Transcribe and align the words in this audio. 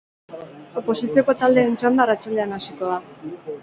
Oposizioko 0.81 1.37
taldeen 1.43 1.79
txanda 1.79 2.07
arratsaldean 2.09 2.61
hasiko 2.61 2.95
da. 2.95 3.03